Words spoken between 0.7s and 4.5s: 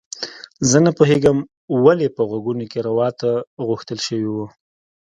نه پوهیږم ولې په غوږونو کې روات غوښتل شوي وو